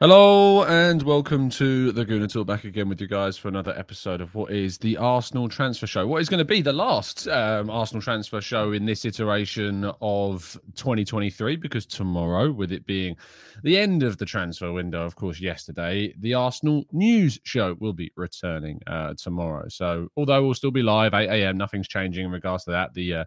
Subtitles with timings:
[0.00, 4.20] Hello and welcome to the Gooner Talk back again with you guys for another episode
[4.20, 6.06] of what is the Arsenal transfer show.
[6.06, 10.56] What is going to be the last um, Arsenal transfer show in this iteration of
[10.76, 13.16] 2023 because tomorrow, with it being
[13.64, 18.12] the end of the transfer window, of course, yesterday, the Arsenal news show will be
[18.14, 19.68] returning uh, tomorrow.
[19.68, 22.94] So, although we'll still be live 8 a.m., nothing's changing in regards to that.
[22.94, 23.24] The uh,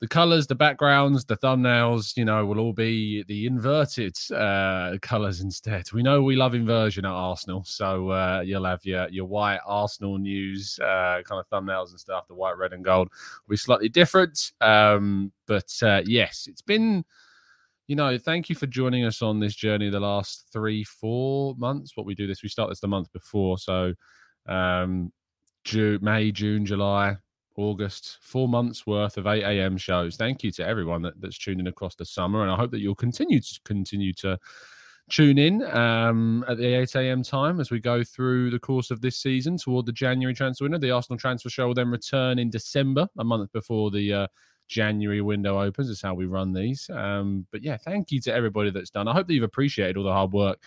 [0.00, 5.40] the colors, the backgrounds, the thumbnails, you know, will all be the inverted uh, colors
[5.40, 5.90] instead.
[5.92, 10.18] We know we love inversion at Arsenal, so uh, you'll have your your white Arsenal
[10.18, 12.28] news uh, kind of thumbnails and stuff.
[12.28, 13.08] The white, red, and gold
[13.46, 17.04] will be slightly different, um, but uh, yes, it's been.
[17.88, 21.96] You know, thank you for joining us on this journey the last three, four months.
[21.96, 23.58] What we do this, we start this the month before.
[23.58, 23.94] So,
[24.48, 25.12] um,
[25.62, 27.16] June, May, June, July,
[27.56, 29.76] August, four months worth of 8 a.m.
[29.76, 30.16] shows.
[30.16, 32.80] Thank you to everyone that, that's tuned in across the summer, and I hope that
[32.80, 34.38] you'll continue to continue to
[35.08, 37.22] tune in um, at the 8 a.m.
[37.22, 40.78] time as we go through the course of this season toward the January transfer window.
[40.78, 44.26] The Arsenal transfer show will then return in December, a month before the uh,
[44.68, 45.88] January window opens.
[45.88, 46.90] Is how we run these.
[46.92, 49.08] Um, but yeah, thank you to everybody that's done.
[49.08, 50.58] I hope that you've appreciated all the hard work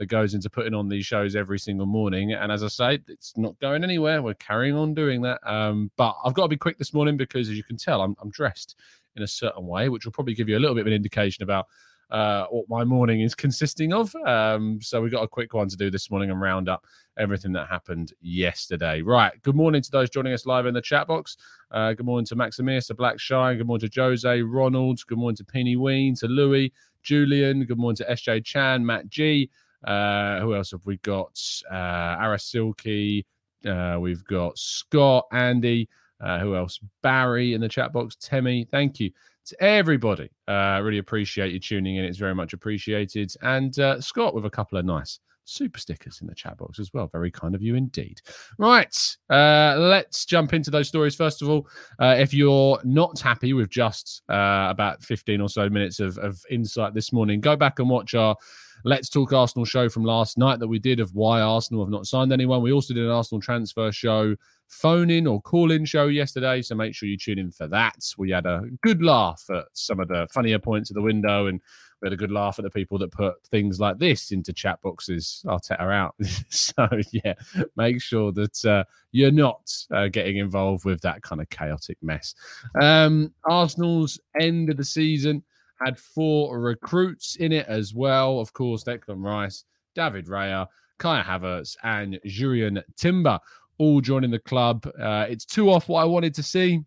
[0.00, 2.32] that goes into putting on these shows every single morning.
[2.32, 4.22] And as I say, it's not going anywhere.
[4.22, 5.40] We're carrying on doing that.
[5.46, 8.16] Um, but I've got to be quick this morning because, as you can tell, I'm,
[8.22, 8.76] I'm dressed
[9.14, 11.42] in a certain way, which will probably give you a little bit of an indication
[11.42, 11.66] about
[12.10, 14.14] uh, what my morning is consisting of.
[14.24, 16.86] Um, so we've got a quick one to do this morning and round up
[17.18, 19.02] everything that happened yesterday.
[19.02, 19.34] Right.
[19.42, 21.36] Good morning to those joining us live in the chat box.
[21.70, 23.58] Uh, good morning to Maximir, to Black Shine.
[23.58, 25.02] Good morning to Jose, Ronald.
[25.06, 26.72] Good morning to Penny Ween, to Louis,
[27.02, 27.66] Julian.
[27.66, 29.50] Good morning to SJ Chan, Matt G.
[29.84, 31.40] Uh, who else have we got?
[31.70, 33.24] Uh, Arasilki.
[33.66, 35.88] Uh, we've got Scott, Andy.
[36.20, 36.78] Uh, who else?
[37.02, 38.16] Barry in the chat box.
[38.20, 38.66] Temi.
[38.70, 39.10] Thank you
[39.46, 40.30] to everybody.
[40.48, 42.04] Uh, really appreciate you tuning in.
[42.04, 43.32] It's very much appreciated.
[43.42, 46.92] And uh, Scott with a couple of nice super stickers in the chat box as
[46.94, 47.08] well.
[47.08, 48.20] Very kind of you indeed.
[48.58, 51.14] Right, uh, let's jump into those stories.
[51.14, 51.68] First of all,
[51.98, 56.40] uh, if you're not happy with just uh, about 15 or so minutes of, of
[56.50, 58.36] insight this morning, go back and watch our
[58.84, 62.06] Let's Talk Arsenal show from last night that we did of why Arsenal have not
[62.06, 62.62] signed anyone.
[62.62, 64.36] We also did an Arsenal transfer show,
[64.68, 66.62] phone in or call in show yesterday.
[66.62, 67.96] So make sure you tune in for that.
[68.16, 71.60] We had a good laugh at some of the funnier points of the window and
[72.00, 74.80] we had a good laugh at the people that put things like this into chat
[74.80, 75.44] boxes.
[75.46, 76.14] Arteta out.
[76.48, 77.34] so yeah,
[77.76, 82.34] make sure that uh, you're not uh, getting involved with that kind of chaotic mess.
[82.80, 85.42] Um, Arsenal's end of the season
[85.82, 88.40] had four recruits in it as well.
[88.40, 90.66] Of course, Declan Rice, David Raya,
[90.98, 93.38] Kai Havertz, and Jurrien Timber
[93.78, 94.86] all joining the club.
[95.00, 96.80] Uh, it's two off what I wanted to see.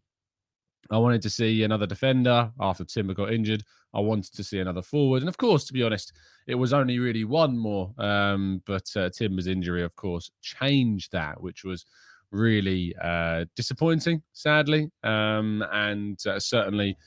[0.92, 3.64] I wanted to see another defender after Timber got injured.
[3.96, 5.22] I wanted to see another forward.
[5.22, 6.14] And of course, to be honest,
[6.46, 7.94] it was only really one more.
[7.98, 11.86] Um, but uh, Timber's injury, of course, changed that, which was
[12.32, 14.92] really uh, disappointing, sadly.
[15.04, 16.98] Um, and uh, certainly,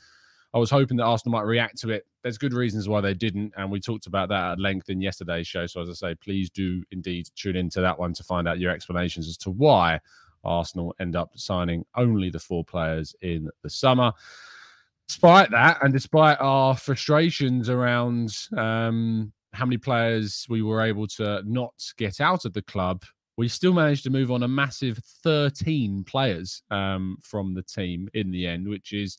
[0.56, 2.06] I was hoping that Arsenal might react to it.
[2.22, 3.52] There's good reasons why they didn't.
[3.58, 5.66] And we talked about that at length in yesterday's show.
[5.66, 8.72] So, as I say, please do indeed tune into that one to find out your
[8.72, 10.00] explanations as to why
[10.44, 14.12] Arsenal end up signing only the four players in the summer.
[15.08, 21.42] despite that, and despite our frustrations around um, how many players we were able to
[21.44, 23.04] not get out of the club,
[23.36, 28.30] we still managed to move on a massive 13 players um, from the team in
[28.30, 29.18] the end, which is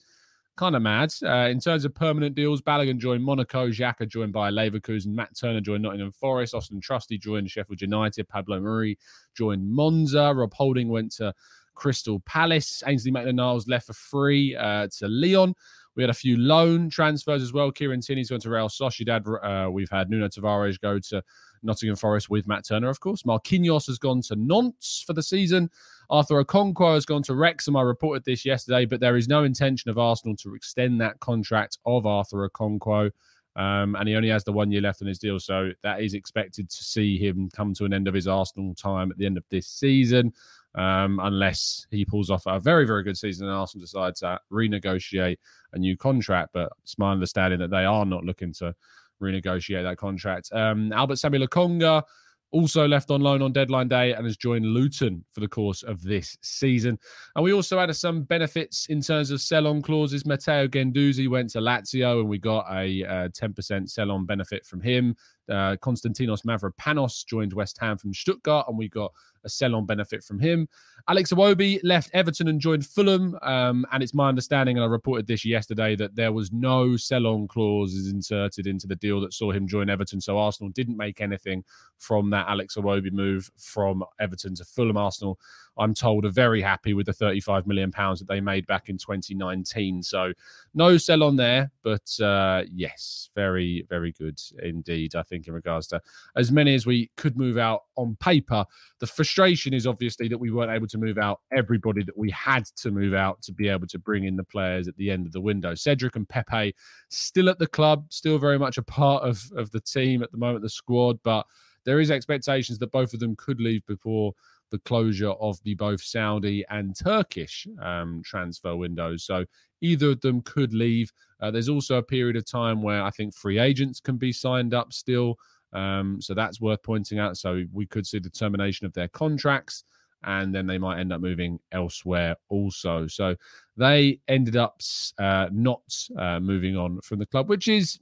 [0.58, 1.14] kind of mad.
[1.24, 5.62] Uh, in terms of permanent deals, Balogun joined Monaco, Xhaka joined Bayer Leverkusen, Matt Turner
[5.62, 8.98] joined Nottingham Forest, Austin Trusty joined Sheffield United, Pablo Mari
[9.36, 11.34] joined Monza, Rob Holding went to
[11.76, 15.54] Crystal Palace, Ainsley Maitland-Niles left for free uh, to Lyon.
[15.96, 17.72] We had a few loan transfers as well.
[17.72, 19.26] Kieran Tierney's gone to Real Sociedad.
[19.44, 21.24] Uh, we've had Nuno Tavares go to
[21.64, 23.24] Nottingham Forest with Matt Turner, of course.
[23.24, 25.72] Marquinhos has gone to Nantes for the season.
[26.10, 27.76] Arthur Okonkwo has gone to Wrexham.
[27.76, 31.78] I reported this yesterday, but there is no intention of Arsenal to extend that contract
[31.86, 33.12] of Arthur Okonkwo.
[33.58, 35.40] Um, and he only has the one year left on his deal.
[35.40, 39.12] So that is expected to see him come to an end of his Arsenal time
[39.12, 40.32] at the end of this season,
[40.76, 45.38] um, unless he pulls off a very, very good season and Arsenal decides to renegotiate
[45.74, 46.52] a new contract.
[46.54, 48.76] But it's my understanding that they are not looking to
[49.22, 50.52] renegotiate that contract.
[50.54, 52.04] Um, Albert Sambi Lokonga
[52.52, 56.02] also left on loan on deadline day and has joined Luton for the course of
[56.02, 56.98] this season.
[57.36, 60.26] And we also had some benefits in terms of sell on clauses.
[60.26, 64.82] Matteo Guendouzi went to Lazio and we got a uh, 10% sell on benefit from
[64.82, 65.16] him.
[65.50, 69.12] Uh, Konstantinos Mavropanos joined West Ham from Stuttgart and we got
[69.48, 70.68] a sell on benefit from him.
[71.10, 73.38] Alex Iwobi left Everton and joined Fulham.
[73.42, 77.26] Um, and it's my understanding, and I reported this yesterday, that there was no sell
[77.26, 80.22] on clauses inserted into the deal that saw him join Everton.
[80.22, 81.64] So Arsenal didn't make anything
[81.98, 84.98] from that Alex Iwobi move from Everton to Fulham.
[84.98, 85.40] Arsenal,
[85.80, 88.98] I'm told, are very happy with the 35 million pounds that they made back in
[88.98, 90.04] 2019.
[90.04, 90.34] So
[90.74, 95.16] no sell on there, but uh, yes, very, very good indeed.
[95.16, 96.02] I think in regards to
[96.36, 98.66] as many as we could move out on paper.
[99.00, 102.66] The frustration is obviously that we weren't able to move out everybody that we had
[102.78, 105.34] to move out to be able to bring in the players at the end of
[105.34, 105.76] the window.
[105.76, 106.74] Cedric and Pepe
[107.10, 110.38] still at the club, still very much a part of, of the team at the
[110.38, 111.46] moment, the squad, but
[111.86, 114.34] there is expectations that both of them could leave before
[114.72, 119.24] the closure of the both Saudi and Turkish um, transfer windows.
[119.24, 119.46] So
[119.82, 121.12] either of them could leave.
[121.40, 124.74] Uh, there's also a period of time where I think free agents can be signed
[124.74, 125.38] up still.
[125.74, 127.38] Um, so that's worth pointing out.
[127.38, 129.84] So we could see the termination of their contracts
[130.24, 133.08] and then they might end up moving elsewhere also.
[133.08, 133.36] So
[133.76, 134.82] they ended up
[135.20, 135.82] uh, not
[136.18, 138.00] uh, moving on from the club, which is,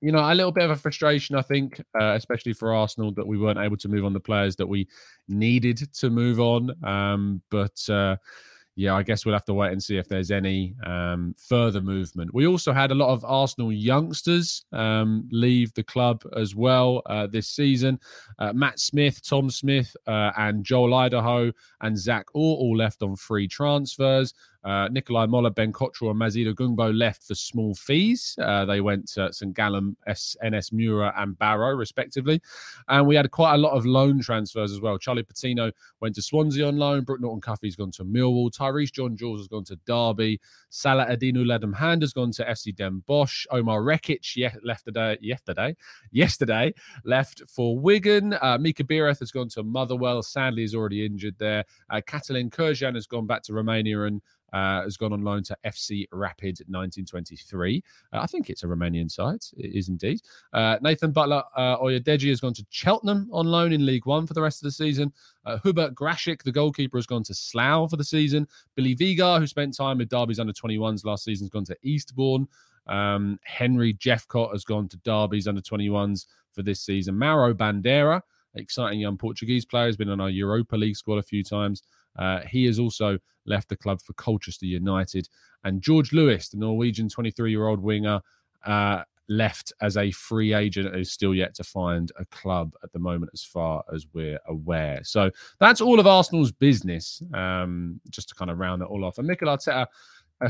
[0.00, 3.26] you know, a little bit of a frustration, I think, uh, especially for Arsenal that
[3.26, 4.88] we weren't able to move on the players that we
[5.28, 6.72] needed to move on.
[6.84, 8.16] Um, but uh,
[8.78, 12.34] yeah, I guess we'll have to wait and see if there's any um, further movement.
[12.34, 17.26] We also had a lot of Arsenal youngsters um, leave the club as well uh,
[17.26, 17.98] this season.
[18.38, 23.16] Uh, Matt Smith, Tom Smith, uh, and Joel Ideho and Zach Orr all left on
[23.16, 24.34] free transfers.
[24.66, 28.36] Uh, Nikolai Moller, Ben Cottrell, and Mazeed Ogungbo left for small fees.
[28.42, 29.54] Uh, they went to St.
[29.54, 32.42] Gallen, NS Mura, and Barrow, respectively.
[32.88, 34.98] And we had quite a lot of loan transfers as well.
[34.98, 35.70] Charlie Patino
[36.00, 37.04] went to Swansea on loan.
[37.04, 38.50] Brooke Norton Cuffy's gone to Millwall.
[38.50, 40.40] Tyreece John Jules has gone to Derby.
[40.70, 43.46] Salah-Eddine Oulad M'Hand has gone to FC Den Bosch.
[43.52, 45.76] Omar Rekik ye- left today, yesterday,
[46.10, 46.74] yesterday
[47.04, 48.34] left for Wigan.
[48.42, 50.22] Uh, Mika Biereth has gone to Motherwell.
[50.22, 51.64] Sadly, is already injured there.
[51.88, 54.20] Uh, Catalin Cirjan has gone back to Romania and
[54.52, 57.82] uh, has gone on loan to FC Rapid 1923.
[58.12, 59.44] Uh, I think it's a Romanian side.
[59.56, 60.20] It is indeed.
[60.52, 64.34] Uh, Nathan Butler uh, Oyedeji has gone to Cheltenham on loan in League One for
[64.34, 65.12] the rest of the season.
[65.44, 68.46] Uh, Hubert Graczyk, the goalkeeper, has gone to Slough for the season.
[68.74, 72.48] Billy Vigar, who spent time with Derby's under 21s last season, has gone to Eastbourne.
[72.86, 77.18] Um, Henry Jeffcott has gone to Derby's under 21s for this season.
[77.18, 78.22] Mauro Bandeira,
[78.54, 81.82] exciting young Portuguese player, has been on our Europa League squad a few times.
[82.18, 85.28] Uh, he has also left the club for Colchester United.
[85.64, 88.20] And George Lewis, the Norwegian 23 year old winger,
[88.64, 92.98] uh, left as a free agent is still yet to find a club at the
[92.98, 95.00] moment, as far as we're aware.
[95.02, 99.18] So that's all of Arsenal's business, um, just to kind of round it all off.
[99.18, 99.86] And Mikel Arteta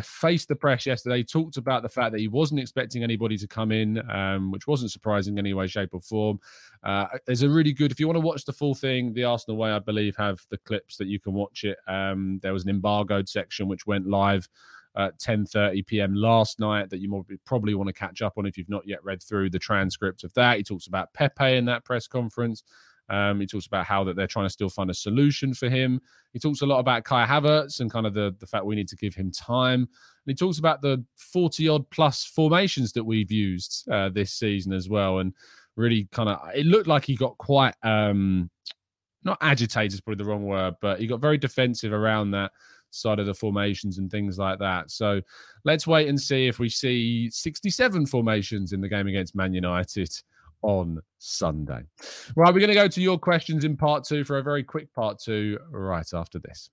[0.03, 3.73] faced the press yesterday, talked about the fact that he wasn't expecting anybody to come
[3.73, 6.41] in, um, which wasn't surprising in any way, shape, or form.
[6.83, 9.57] Uh, there's a really good, if you want to watch the full thing, the Arsenal
[9.57, 11.79] Way, I believe, have the clips that you can watch it.
[11.87, 14.49] Um, there was an embargoed section which went live
[14.97, 16.15] at 10:30 p.m.
[16.15, 19.23] last night that you probably want to catch up on if you've not yet read
[19.23, 20.57] through the transcript of that.
[20.57, 22.63] He talks about Pepe in that press conference.
[23.09, 26.01] Um, he talks about how that they're trying to still find a solution for him.
[26.33, 28.89] He talks a lot about Kai Havertz and kind of the, the fact we need
[28.89, 29.81] to give him time.
[29.81, 29.89] And
[30.27, 34.89] he talks about the 40 odd plus formations that we've used uh, this season as
[34.89, 35.21] well.
[35.21, 35.33] And
[35.77, 38.51] really kind of, it looked like he got quite, um,
[39.23, 42.53] not agitated is probably the wrong word, but he got very defensive around that
[42.91, 44.91] side of the formations and things like that.
[44.91, 45.21] So
[45.65, 50.11] let's wait and see if we see 67 formations in the game against Man United
[50.63, 51.83] on Sunday.
[52.37, 54.93] Right, we're going to go to your questions in part two for a very quick
[54.95, 56.71] part two right after this.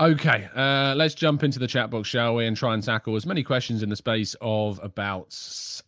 [0.00, 3.26] Okay, uh, let's jump into the chat box, shall we, and try and tackle as
[3.26, 5.38] many questions in the space of about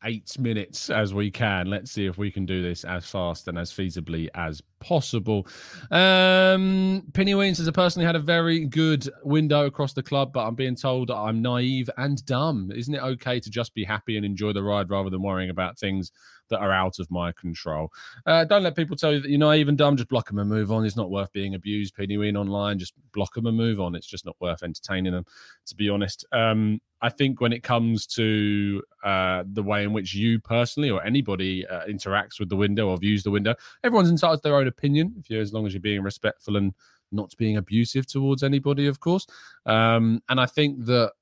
[0.05, 1.69] eight minutes as we can.
[1.69, 5.47] Let's see if we can do this as fast and as feasibly as possible.
[5.91, 10.57] Um, Penny says, I personally had a very good window across the club, but I'm
[10.57, 12.71] being told I'm naive and dumb.
[12.71, 15.79] Isn't it okay to just be happy and enjoy the ride rather than worrying about
[15.79, 16.13] things
[16.53, 17.93] that are out of my control?
[18.25, 19.97] Uh, don't let people tell you that you're naive and dumb.
[19.97, 20.85] Just block them and move on.
[20.85, 21.95] It's not worth being abused.
[21.99, 23.95] Wayne online, just block them and move on.
[23.95, 25.27] It's just not worth entertaining them,
[25.67, 26.25] to be honest.
[26.33, 31.03] Um, I think when it comes to uh, the way in which you personally or
[31.05, 34.69] anybody uh, interacts with the window or views the window, everyone's entitled to their own
[34.69, 35.15] opinion.
[35.19, 36.73] If you're as long as you're being respectful and
[37.11, 39.27] not being abusive towards anybody, of course.
[39.67, 41.13] Um, and I think that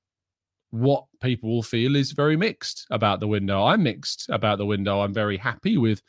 [0.71, 3.65] what people will feel is very mixed about the window.
[3.65, 5.00] I'm mixed about the window.
[5.00, 6.03] I'm very happy with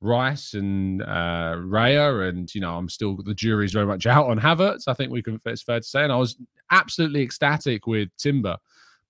[0.00, 4.38] Rice and uh, Raya, and you know, I'm still the jury's very much out on
[4.38, 4.88] Havertz.
[4.88, 5.40] I think we can.
[5.46, 6.36] It's fair to say, and I was
[6.70, 8.56] absolutely ecstatic with Timber.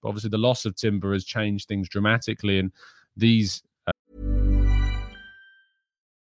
[0.02, 2.72] But obviously, the loss of Timber has changed things dramatically, and
[3.16, 3.62] these.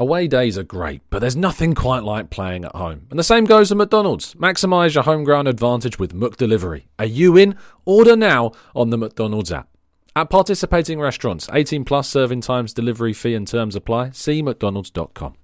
[0.00, 3.08] Away days are great, but there's nothing quite like playing at home.
[3.10, 4.34] And the same goes for McDonald's.
[4.34, 6.84] Maximise your home ground advantage with McDelivery.
[7.00, 7.56] Are you in?
[7.84, 9.68] Order now on the McDonald's app.
[10.14, 14.10] At participating restaurants, 18 plus serving times, delivery fee and terms apply.
[14.10, 15.34] See mcdonalds.com.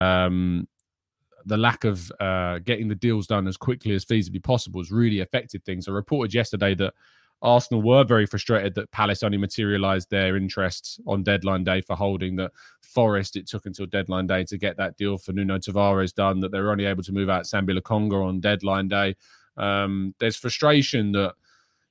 [0.00, 0.68] Um,
[1.44, 5.20] the lack of uh, getting the deals done as quickly as feasibly possible has really
[5.20, 5.86] affected things.
[5.86, 6.94] I reported yesterday that
[7.42, 12.36] Arsenal were very frustrated that Palace only materialised their interest on deadline day for holding
[12.36, 13.36] that Forest.
[13.36, 16.40] It took until deadline day to get that deal for Nuno Tavares done.
[16.40, 19.16] That they were only able to move out Sambi Lokonga on deadline day.
[19.56, 21.34] Um, there's frustration that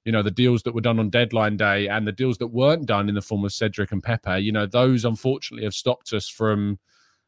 [0.05, 2.85] you know the deals that were done on deadline day and the deals that weren't
[2.85, 4.39] done in the form of Cedric and Pepe.
[4.39, 6.79] You know those unfortunately have stopped us from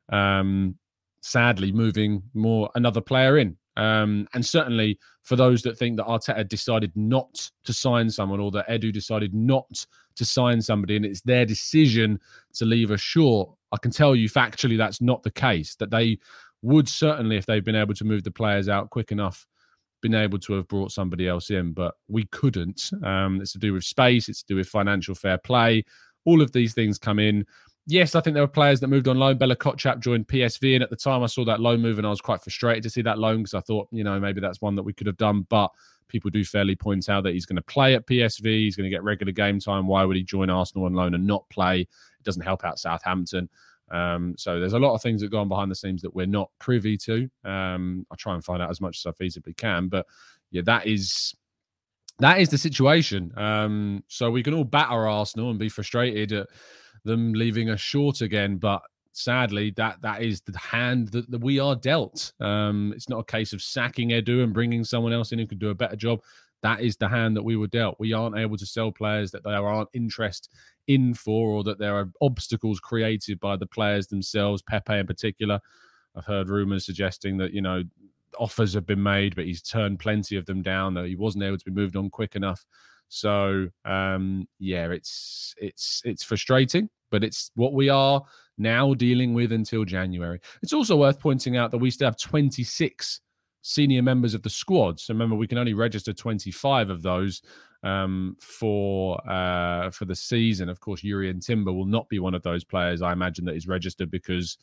[0.10, 0.78] um,
[1.22, 3.58] sadly moving more another player in.
[3.76, 8.52] Um, and certainly for those that think that Arteta decided not to sign someone or
[8.52, 12.20] that Edu decided not to sign somebody and it's their decision
[12.54, 15.76] to leave us short, I can tell you factually that's not the case.
[15.76, 16.20] That they
[16.62, 19.48] would certainly, if they've been able to move the players out quick enough,
[20.02, 22.92] been able to have brought somebody else in, but we couldn't.
[23.04, 25.84] Um, it's to do with space, it's to do with financial fair play.
[26.26, 27.46] All of these things come in
[27.88, 29.38] yes, I think there were players that moved on loan.
[29.38, 32.10] Bella Kotchap joined PSV, and at the time I saw that loan move, and I
[32.10, 34.76] was quite frustrated to see that loan because I thought, you know, maybe that's one
[34.76, 35.46] that we could have done.
[35.50, 35.72] But
[36.08, 38.46] people do fairly point out that he's going to play at PSV.
[38.46, 39.88] He's going to get regular game time.
[39.88, 41.82] Why would he join Arsenal on loan and not play?
[41.82, 43.50] It doesn't help out Southampton.
[43.92, 46.26] Um, so there's a lot of things that go on behind the scenes that we're
[46.26, 47.30] not privy to.
[47.44, 50.08] Um, I'll try and find out as much as I feasibly can, but
[50.52, 51.36] yeah, that is
[52.20, 53.32] that is the situation.
[53.38, 56.48] Um, so we can all batter Arsenal and be frustrated at
[57.04, 58.58] them leaving us short again.
[58.58, 58.82] But
[59.12, 62.34] sadly, that that is the hand that, that we are dealt.
[62.40, 65.60] Um, it's not a case of sacking Edu and bringing someone else in who can
[65.60, 66.22] do a better job.
[66.62, 67.98] That is the hand that we were dealt.
[68.00, 70.50] We aren't able to sell players that there aren't interest
[70.88, 74.62] in for, or that there are obstacles created by the players themselves.
[74.62, 75.60] Pepe in particular.
[76.16, 77.84] I've heard rumours suggesting that you know
[78.40, 80.94] offers have been made, but he's turned plenty of them down.
[80.94, 82.66] That he wasn't able to be moved on quick enough.
[83.10, 88.24] So um, yeah, it's it's it's frustrating, but it's what we are
[88.58, 90.40] now dealing with until January.
[90.62, 93.22] It's also worth pointing out that we still have 26
[93.62, 95.00] senior members of the squad.
[95.00, 97.42] So remember, we can only register 25 of those
[97.84, 100.70] um, for uh, for the season.
[100.70, 103.02] Of course, Jurrien Timber will not be one of those players.
[103.02, 104.58] I imagine that is registered because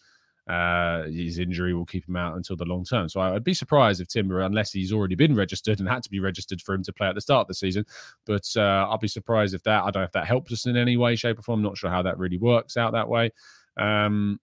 [0.51, 3.09] uh, his injury will keep him out until the long term.
[3.09, 6.19] So I'd be surprised if Timber, unless he's already been registered and had to be
[6.19, 7.85] registered for him to play at the start of the season.
[8.27, 10.77] But uh, I'll be surprised if that, I don't know if that helps us in
[10.77, 11.63] any way, shape, or form.
[11.63, 13.31] Not sure how that really works out that way.
[13.77, 14.41] Um,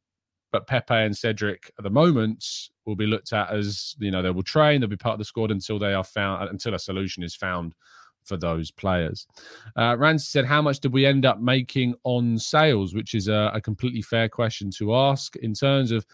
[0.53, 2.45] but Pepe and Cedric at the moment
[2.85, 5.25] will be looked at as you know they will train, they'll be part of the
[5.25, 7.75] squad until they are found until a solution is found
[8.27, 9.27] for those players.
[9.75, 12.93] Uh, said, How much did we end up making on sales?
[12.93, 15.35] Which is a, a completely fair question to ask.
[15.37, 16.05] In terms of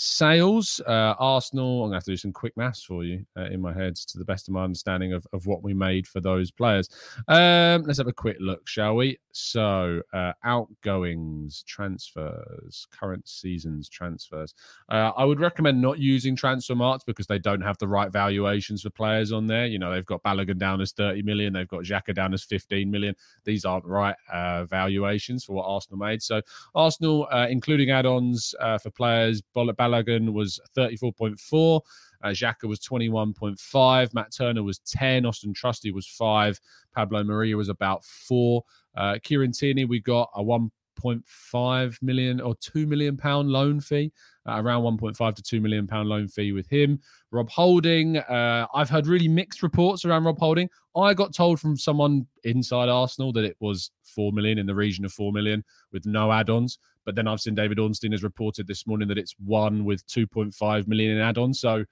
[0.00, 3.46] sales, uh, Arsenal, I'm going to have to do some quick maths for you uh,
[3.46, 6.20] in my head to the best of my understanding of, of what we made for
[6.20, 6.88] those players.
[7.26, 9.18] Um, let's have a quick look, shall we?
[9.32, 14.54] So, uh, outgoings, transfers, current season's transfers.
[14.88, 18.90] Uh, I would recommend not using Transfermarkt because they don't have the right valuations for
[18.90, 19.66] players on there.
[19.66, 22.88] You know, they've got Balogun down as 30 million, they've got Xhaka down as 15
[22.88, 23.16] million.
[23.44, 26.22] These aren't right uh, valuations for what Arsenal made.
[26.22, 26.40] So,
[26.76, 29.42] Arsenal, uh, including add ons for players,
[29.88, 31.80] Balogun was 34.4.
[32.22, 34.14] Uh, Xhaka was 21.5.
[34.14, 35.24] Matt Turner was 10.
[35.24, 36.60] Austin Trusty was 5.
[36.94, 38.62] Pablo Maria was about 4.
[38.96, 44.12] Uh, Kieran Tierney, we got a 1.5 million or 2 million pound loan fee,
[44.48, 47.00] uh, around 1.5 to 2 million pound loan fee with him.
[47.30, 50.68] Rob Holding, uh, I've heard really mixed reports around Rob Holding.
[50.96, 55.04] I got told from someone inside Arsenal that it was 4 million in the region
[55.04, 56.78] of 4 million with no add ons.
[57.08, 60.86] But then I've seen David Ornstein has reported this morning that it's one with 2.5
[60.86, 61.58] million in add-ons.
[61.58, 61.86] So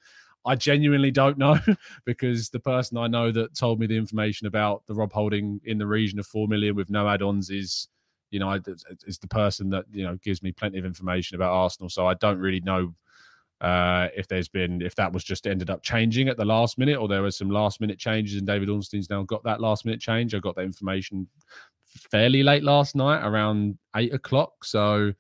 [0.44, 1.58] I genuinely don't know
[2.04, 5.78] because the person I know that told me the information about the Rob Holding in
[5.78, 7.88] the region of four million with no add-ons is,
[8.30, 8.52] you know,
[9.06, 11.88] is the person that you know gives me plenty of information about Arsenal.
[11.88, 12.94] So I don't really know
[13.60, 16.98] uh, if there's been if that was just ended up changing at the last minute
[16.98, 20.00] or there was some last minute changes and David Ornstein's now got that last minute
[20.00, 20.34] change.
[20.34, 21.26] I got that information
[21.86, 24.64] fairly late last night, around eight o'clock.
[24.64, 25.12] So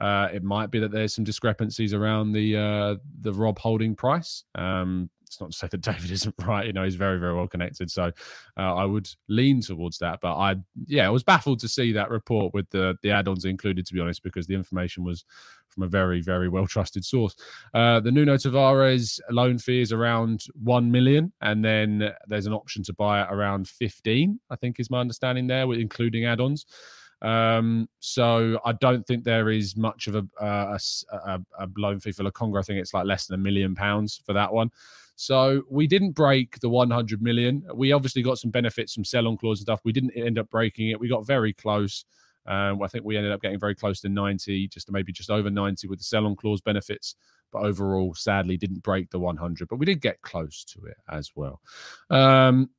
[0.00, 4.44] uh, it might be that there's some discrepancies around the uh, the Rob Holding price.
[4.54, 6.66] Um, not to say that David isn't right.
[6.66, 7.90] You know, he's very, very well connected.
[7.90, 8.12] So
[8.56, 10.20] uh, I would lean towards that.
[10.20, 13.86] But I, yeah, I was baffled to see that report with the the add-ons included,
[13.86, 15.24] to be honest, because the information was
[15.68, 17.36] from a very, very well trusted source.
[17.74, 22.82] Uh, the Nuno Tavares loan fee is around one million, and then there's an option
[22.84, 24.40] to buy around fifteen.
[24.50, 26.66] I think is my understanding there, with including add-ons.
[27.20, 30.78] Um, so I don't think there is much of a, uh,
[31.12, 32.58] a, a, a loan fee for Lokonga.
[32.58, 34.70] I think it's like less than a million pounds for that one.
[35.16, 37.64] So we didn't break the 100 million.
[37.74, 39.80] We obviously got some benefits from sell on clause and stuff.
[39.84, 41.00] We didn't end up breaking it.
[41.00, 42.04] We got very close.
[42.46, 45.50] Um, I think we ended up getting very close to 90, just maybe just over
[45.50, 47.16] 90 with the sell on clause benefits.
[47.52, 49.66] But overall, sadly, didn't break the 100.
[49.68, 51.60] But we did get close to it as well.
[52.10, 52.70] Um,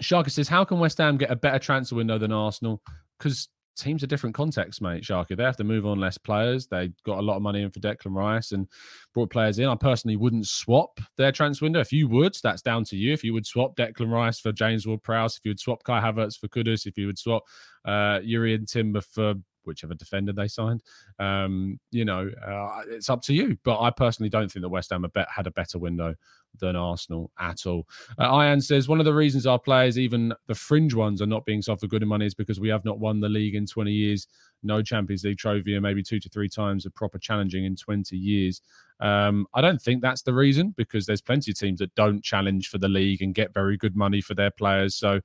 [0.00, 2.82] Sharka says, How can West Ham get a better transfer window than Arsenal?
[3.20, 5.02] Because teams are different contexts, mate.
[5.02, 6.66] Sharky, they have to move on less players.
[6.66, 8.66] They got a lot of money in for Declan Rice and
[9.14, 9.68] brought players in.
[9.68, 11.80] I personally wouldn't swap their transfer window.
[11.80, 13.12] If you would, that's down to you.
[13.12, 16.38] If you would swap Declan Rice for James Ward-Prowse, if you would swap Kai Havertz
[16.38, 17.42] for Kudus, if you would swap
[17.84, 19.34] uh, Jurrien Timber for
[19.70, 20.82] whichever defender they signed.
[21.18, 23.56] Um, you know, uh, it's up to you.
[23.64, 26.14] But I personally don't think that West Ham had a better window
[26.58, 27.86] than Arsenal at all.
[28.18, 31.44] Uh, Ian says one of the reasons our players, even the fringe ones, are not
[31.44, 33.90] being sold for good money is because we have not won the league in 20
[33.90, 34.26] years,
[34.62, 38.16] no Champions League trophy, and maybe two to three times of proper challenging in 20
[38.16, 38.60] years.
[39.00, 42.68] Um, I don't think that's the reason because there's plenty of teams that don't challenge
[42.68, 44.94] for the league and get very good money for their players.
[44.94, 45.20] So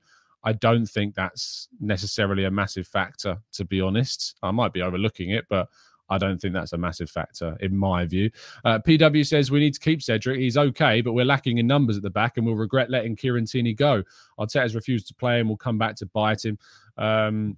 [0.46, 4.36] I don't think that's necessarily a massive factor, to be honest.
[4.44, 5.68] I might be overlooking it, but
[6.08, 8.30] I don't think that's a massive factor in my view.
[8.64, 10.38] Uh, PW says we need to keep Cedric.
[10.38, 13.44] He's okay, but we're lacking in numbers at the back, and we'll regret letting Kieran
[13.44, 14.04] Tierney go.
[14.38, 16.58] Arteta's refused to play, and we'll come back to bite him.
[16.96, 17.56] Um,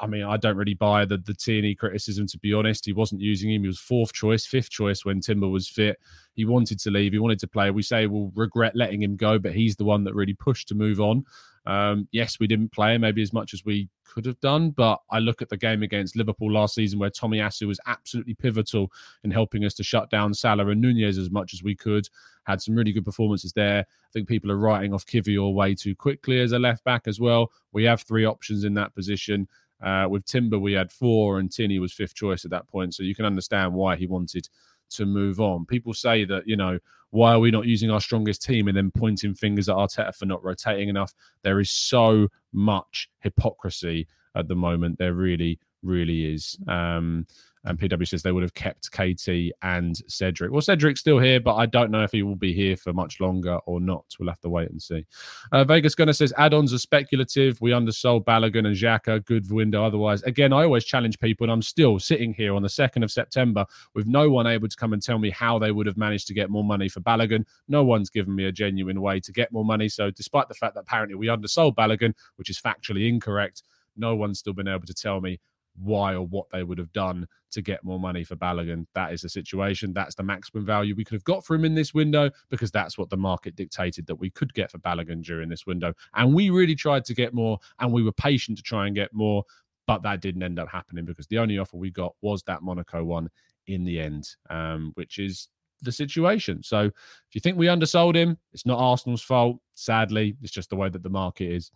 [0.00, 2.84] I mean, I don't really buy the the Tierney criticism to be honest.
[2.84, 3.62] He wasn't using him.
[3.62, 5.98] He was fourth choice, fifth choice when Timber was fit.
[6.32, 7.12] He wanted to leave.
[7.12, 7.70] He wanted to play.
[7.70, 10.74] We say we'll regret letting him go, but he's the one that really pushed to
[10.74, 11.24] move on.
[11.66, 15.18] Um, yes, we didn't play maybe as much as we could have done, but I
[15.18, 18.92] look at the game against Liverpool last season where Tomiyasu was absolutely pivotal
[19.24, 22.08] in helping us to shut down Salah and Nunez as much as we could.
[22.44, 23.80] Had some really good performances there.
[23.80, 27.18] I think people are writing off Kiwior way too quickly as a left back as
[27.18, 27.50] well.
[27.72, 29.48] We have three options in that position.
[29.82, 32.94] Uh, with Timber, we had four, and Tierney was fifth choice at that point.
[32.94, 34.48] So you can understand why he wanted
[34.90, 35.66] to move on.
[35.66, 36.78] People say that, you know,
[37.10, 40.26] why are we not using our strongest team and then pointing fingers at Arteta for
[40.26, 41.14] not rotating enough?
[41.42, 44.98] There is so much hypocrisy at the moment.
[44.98, 46.58] There really, really is.
[46.66, 47.26] Um,
[47.64, 50.52] and PW says they would have kept KT and Cedric.
[50.52, 53.20] Well, Cedric's still here, but I don't know if he will be here for much
[53.20, 54.04] longer or not.
[54.18, 55.06] We'll have to wait and see.
[55.50, 57.58] Uh, Vegas Gunner says add-ons are speculative.
[57.62, 59.24] We undersold Balogun and Xhaka.
[59.24, 60.22] Good window otherwise.
[60.24, 63.64] Again, I always challenge people, and I'm still sitting here on the 2nd of September
[63.94, 66.34] with no one able to come and tell me how they would have managed to
[66.34, 67.46] get more money for Balogun.
[67.68, 69.88] No one's given me a genuine way to get more money.
[69.88, 73.62] So despite the fact that apparently we undersold Balogun, which is factually incorrect,
[73.96, 75.40] no one's still been able to tell me
[75.76, 78.86] why or what they would have done to get more money for Balogun.
[78.94, 79.92] That is the situation.
[79.92, 82.98] That's the maximum value we could have got for him in this window because that's
[82.98, 85.94] what the market dictated that we could get for Balogun during this window.
[86.14, 89.12] And we really tried to get more and we were patient to try and get
[89.12, 89.44] more,
[89.86, 93.04] but that didn't end up happening because the only offer we got was that Monaco
[93.04, 93.30] one
[93.66, 95.48] in the end, um, which is
[95.82, 96.62] the situation.
[96.62, 99.58] So if you think we undersold him, it's not Arsenal's fault.
[99.74, 101.70] Sadly, it's just the way that the market is.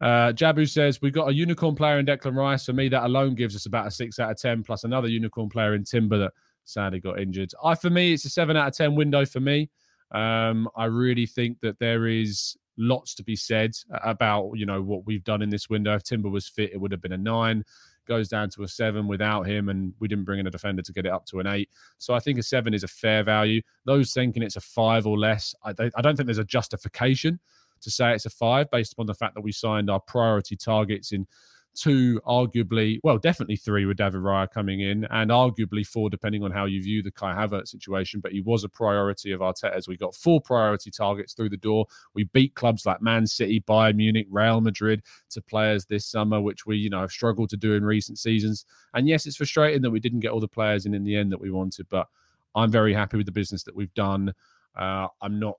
[0.00, 2.66] Uh, Jabu says we've got a unicorn player in Declan Rice.
[2.66, 5.48] For me, that alone gives us about a six out of ten, plus another unicorn
[5.48, 6.32] player in Timber that
[6.64, 7.52] sadly got injured.
[7.62, 9.70] I for me, it's a seven out of ten window for me.
[10.12, 13.72] Um, I really think that there is lots to be said
[14.04, 15.94] about you know what we've done in this window.
[15.94, 17.64] If Timber was fit, it would have been a nine
[18.06, 20.92] goes down to a seven without him, and we didn't bring in a defender to
[20.92, 21.68] get it up to an eight.
[21.98, 23.62] So I think a seven is a fair value.
[23.84, 27.40] Those thinking it's a five or less, I, I don't think there's a justification
[27.82, 31.12] to say it's a five based upon the fact that we signed our priority targets
[31.12, 31.26] in
[31.76, 36.50] two, arguably, well, definitely three with David Raya coming in, and arguably four, depending on
[36.50, 38.20] how you view the Kai Havertz situation.
[38.20, 39.86] But he was a priority of Arteta's.
[39.86, 41.86] We got four priority targets through the door.
[42.14, 46.66] We beat clubs like Man City, Bayern Munich, Real Madrid to players this summer, which
[46.66, 48.64] we, you know, have struggled to do in recent seasons.
[48.94, 51.30] And yes, it's frustrating that we didn't get all the players in in the end
[51.32, 52.08] that we wanted, but
[52.54, 54.32] I'm very happy with the business that we've done.
[54.74, 55.58] Uh, I'm not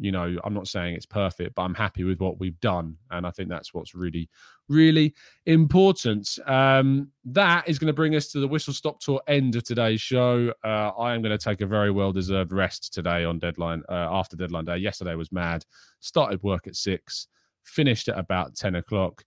[0.00, 2.96] you know, I'm not saying it's perfect, but I'm happy with what we've done.
[3.10, 4.28] And I think that's what's really,
[4.68, 5.14] really
[5.46, 6.38] important.
[6.46, 10.00] Um, that is going to bring us to the whistle stop tour end of today's
[10.00, 10.52] show.
[10.64, 14.08] Uh, I am going to take a very well deserved rest today on deadline, uh,
[14.10, 14.76] after deadline day.
[14.76, 15.64] Yesterday was mad.
[16.00, 17.28] Started work at six,
[17.64, 19.24] finished at about 10 o'clock.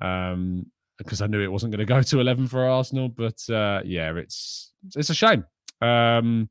[0.00, 0.66] Um,
[0.98, 4.12] because I knew it wasn't going to go to 11 for Arsenal, but uh, yeah,
[4.14, 5.44] it's it's a shame.
[5.80, 6.48] Um,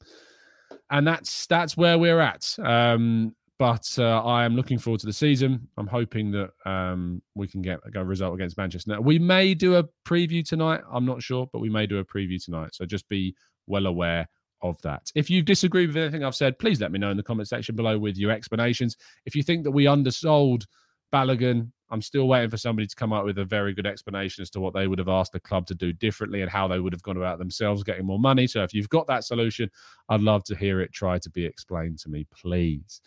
[0.90, 2.56] and that's that's where we're at.
[2.60, 5.70] Um, but uh, I am looking forward to the season.
[5.78, 8.92] I'm hoping that um, we can get a result against Manchester.
[8.92, 10.82] Now, we may do a preview tonight.
[10.92, 12.76] I'm not sure, but we may do a preview tonight.
[12.76, 13.34] So just be
[13.66, 14.28] well aware
[14.62, 15.10] of that.
[15.16, 17.74] If you disagree with anything I've said, please let me know in the comment section
[17.74, 18.98] below with your explanations.
[19.26, 20.66] If you think that we undersold
[21.14, 24.50] Balogun, I'm still waiting for somebody to come up with a very good explanation as
[24.50, 26.92] to what they would have asked the club to do differently and how they would
[26.92, 28.46] have gone about themselves getting more money.
[28.46, 29.70] So if you've got that solution,
[30.10, 33.00] I'd love to hear it try to be explained to me, please.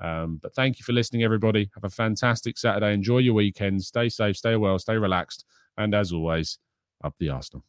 [0.00, 1.70] Um, but thank you for listening, everybody.
[1.74, 2.92] Have a fantastic Saturday.
[2.92, 3.82] Enjoy your weekend.
[3.84, 5.44] Stay safe, stay well, stay relaxed.
[5.76, 6.58] And as always,
[7.02, 7.64] up the Arsenal.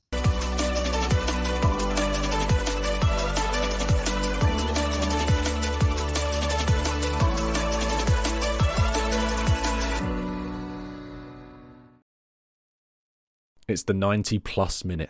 [13.67, 15.09] It's the 90 plus minute